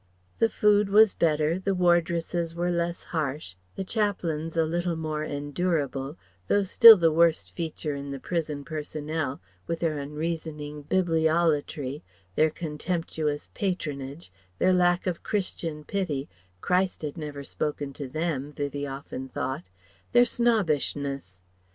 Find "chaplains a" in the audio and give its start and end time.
3.83-4.65